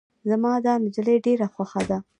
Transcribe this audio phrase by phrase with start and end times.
[0.29, 1.97] زما دا نجلی ډیره خوښه ده.